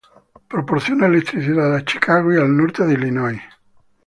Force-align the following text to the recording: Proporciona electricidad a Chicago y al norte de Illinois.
Proporciona 0.49 1.05
electricidad 1.05 1.75
a 1.75 1.85
Chicago 1.85 2.33
y 2.33 2.37
al 2.37 2.57
norte 2.57 2.83
de 2.87 2.93
Illinois. 2.95 3.39